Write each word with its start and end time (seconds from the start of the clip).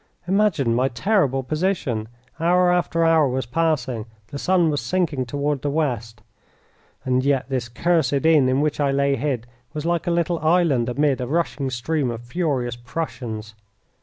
Imagine 0.27 0.73
my 0.73 0.87
terrible 0.87 1.43
position! 1.43 2.07
Hour 2.39 2.71
after 2.71 3.05
hour 3.05 3.27
was 3.27 3.45
passing; 3.45 4.07
the 4.29 4.39
sun 4.39 4.71
was 4.71 4.81
sinking 4.81 5.27
toward 5.27 5.61
the 5.61 5.69
west. 5.69 6.23
And 7.05 7.23
yet 7.23 7.49
this 7.49 7.69
cursed 7.69 8.25
inn, 8.25 8.49
in 8.49 8.61
which 8.61 8.79
I 8.79 8.89
lay 8.89 9.15
hid, 9.15 9.45
was 9.75 9.85
like 9.85 10.07
a 10.07 10.09
little 10.09 10.39
island 10.39 10.89
amid 10.89 11.21
a 11.21 11.27
rushing 11.27 11.69
stream 11.69 12.09
of 12.09 12.21
furious 12.23 12.75
Prussians. 12.75 13.53